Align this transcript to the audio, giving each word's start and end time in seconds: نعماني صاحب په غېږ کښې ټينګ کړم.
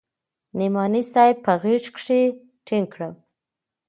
نعماني 0.57 1.01
صاحب 1.11 1.35
په 1.45 1.53
غېږ 1.61 1.83
کښې 1.95 2.19
ټينګ 2.65 2.87
کړم. 2.93 3.13